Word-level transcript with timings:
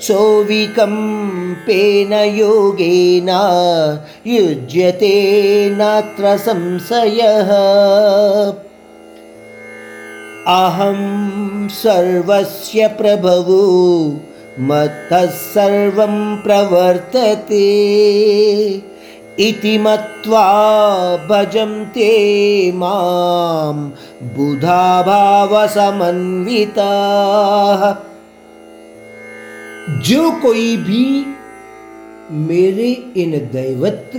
सोऽविकम्पेन 0.00 2.12
योगेन 2.12 3.28
युज्यते 4.26 5.70
नात्र 5.70 6.36
संशयः। 6.36 7.52
अहं 10.48 11.68
सर्वस्य 11.68 12.86
प्रभवो 12.86 14.16
मत्तः 14.60 15.26
सर्वं 15.26 16.36
प्रवर्तते 16.36 17.58
इति 19.40 19.78
मत्वा 19.78 21.16
भजन्ते 21.16 22.72
माँ 22.72 23.96
बुधा 24.22 25.02
भावसमन्विताः 25.02 27.94
जो 30.00 30.30
कोई 30.30 30.76
भी 30.76 31.26
मेरे 32.30 33.12
इन 33.16 33.30
दैवत्व, 33.30 34.18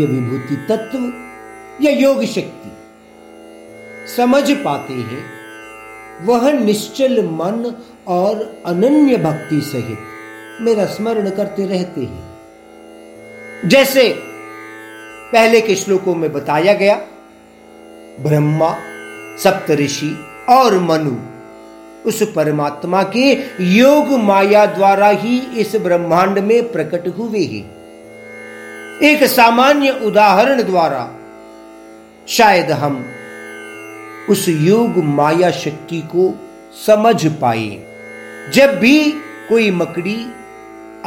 या 0.00 0.06
विभूति 0.06 0.66
तत्व, 0.68 1.12
या 1.84 1.90
योग 1.90 2.24
शक्ति 2.24 2.72
समझ 4.16 4.50
पाते 4.50 4.94
हैं, 4.94 5.24
वह 6.22 6.52
निश्चल 6.52 7.22
मन 7.22 7.74
और 8.08 8.62
अनन्य 8.66 9.16
भक्ति 9.16 9.60
सहित 9.60 9.98
मेरा 10.60 10.84
स्मरण 10.84 11.30
करते 11.30 11.66
रहते 11.66 12.00
हैं। 12.00 12.36
जैसे 13.68 14.22
पहले 15.32 15.60
के 15.60 15.74
श्लोकों 15.74 16.14
में 16.14 16.32
बताया 16.32 16.72
गया, 16.72 16.96
ब्रह्मा, 18.20 18.76
सप्तऋषि 19.38 20.16
और 20.48 20.78
मनु, 20.78 21.16
उस 22.08 22.22
परमात्मा 22.22 23.02
के 23.02 23.32
योग 23.60 24.08
माया 24.08 24.66
द्वारा 24.66 25.08
ही 25.08 25.38
इस 25.38 25.76
ब्रह्मांड 25.76 26.38
में 26.38 26.72
प्रकट 26.72 27.08
हुए 27.08 27.44
हैं। 27.44 27.76
एक 29.02 29.24
सामान्य 29.24 29.90
उदाहरण 29.90 30.62
द्वारा 30.62 31.10
शायद 32.28 32.70
हम 32.70 33.06
उस 34.30 34.48
योग 34.48 34.96
माया 34.96 35.50
शक्ति 35.50 36.00
को 36.00 36.34
समझ 36.86 37.26
पाए। 37.26 37.84
जब 38.54 38.78
भी 38.78 39.10
कोई 39.48 39.70
मकड़ी 39.70 40.26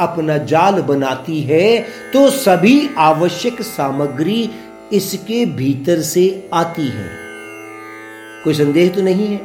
अपना 0.00 0.36
जाल 0.46 0.80
बनाती 0.82 1.40
है 1.40 1.80
तो 2.12 2.28
सभी 2.30 2.90
आवश्यक 2.98 3.62
सामग्री 3.62 4.50
इसके 4.92 5.44
भीतर 5.46 6.00
से 6.00 6.24
आती 6.54 6.88
है। 6.88 7.08
कोई 8.44 8.54
संदेह 8.54 8.88
तो 8.88 9.02
नहीं 9.02 9.26
है? 9.26 9.40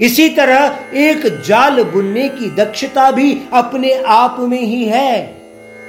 इसी 0.00 0.28
तरह 0.28 0.78
एक 0.94 1.26
जाल 1.46 1.82
बुनने 1.84 2.28
की 2.28 2.50
दक्षता 2.54 3.10
भी 3.10 3.32
अपने 3.52 3.92
आप 3.94 4.36
में 4.40 4.60
ही 4.60 4.84
है। 4.84 5.36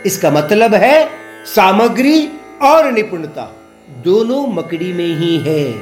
इसका 0.06 0.32
मतलब 0.32 0.76
है 0.76 1.08
सामग्री 1.46 2.28
और 2.62 2.92
निपुणता 2.92 3.52
दोनों 4.04 4.46
मकड़ी 4.48 4.92
में 4.94 5.16
ही 5.18 5.38
है। 5.38 5.74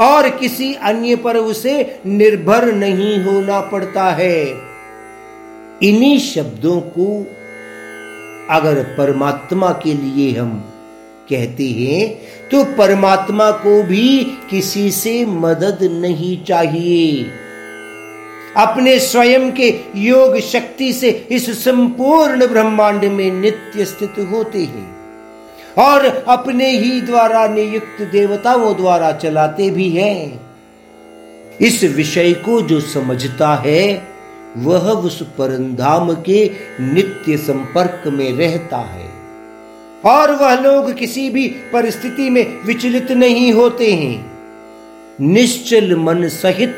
और 0.00 0.28
किसी 0.30 0.72
अन्य 0.74 1.16
पर 1.16 1.36
उसे 1.36 2.00
निर्भर 2.06 2.64
नहीं 2.72 3.18
होना 3.24 3.60
पड़ता 3.60 4.10
है। 4.10 4.71
इन्हीं 5.82 6.18
शब्दों 6.18 6.80
को 6.80 7.06
अगर 8.50 8.82
परमात्मा 8.98 9.70
के 9.72 9.92
लिए 9.94 10.38
हम 10.38 10.50
कहते 11.30 11.64
हैं 11.68 12.08
तो 12.48 12.64
परमात्मा 12.64 13.50
को 13.50 13.82
भी 13.82 14.24
किसी 14.50 14.90
से 14.90 15.24
मदद 15.26 15.78
नहीं 15.92 16.44
चाहिए। 16.44 17.24
अपने 18.56 18.98
स्वयं 18.98 19.50
के 19.52 19.68
योग 19.96 20.38
शक्ति 20.40 20.92
से 20.92 21.10
इस 21.30 21.50
संपूर्ण 21.64 22.46
ब्रह्मांड 22.46 23.04
में 23.04 23.30
नित्य 23.32 23.84
स्थित 23.84 24.14
होते 24.30 24.64
हैं 24.64 24.88
और 25.78 26.06
अपने 26.28 26.70
ही 26.70 27.00
द्वारा 27.00 27.46
नियुक्त 27.48 28.02
देवताओं 28.02 28.74
द्वारा 28.76 29.12
चलाते 29.12 29.70
भी 29.70 29.88
हैं। 29.90 30.40
इस 31.60 31.84
विषय 31.84 32.32
को 32.32 32.60
जो 32.62 32.80
समझता 32.80 33.54
है 33.66 34.11
वह 34.56 34.90
उस 34.90 35.22
परंधाम 35.22 36.14
के 36.14 36.50
नित्य 36.80 37.36
संपर्क 37.36 38.02
में 38.06 38.32
रहता 38.32 38.76
है। 38.76 39.10
और 40.04 40.32
वह 40.32 40.60
लोग 40.60 40.94
किसी 40.94 41.30
भी 41.30 41.48
परिस्थिति 41.48 42.30
में 42.30 42.60
विचलित 42.60 43.12
नहीं 43.12 43.52
होते 43.52 43.94
हैं। 43.94 44.32
निश्चल 45.20 45.96
मन 45.96 46.28
सहित 46.28 46.76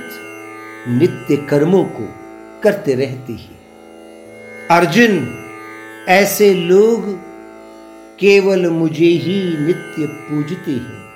नित्य 0.88 1.36
कर्मों 1.36 1.84
को 1.84 2.14
करते 2.62 2.94
रहते 2.94 3.32
हैं। 3.32 3.58
अर्जुन, 4.70 5.44
ऐसे 6.08 6.54
लोग 6.54 7.18
केवल 8.18 8.66
मुझे 8.66 9.06
ही 9.06 9.66
नित्य 9.66 10.06
पूजते 10.06 10.70
हैं। 10.70 11.13